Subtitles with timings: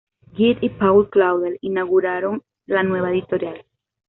[0.33, 3.63] Gide y Paul Claudel inauguraron la nueva editorial.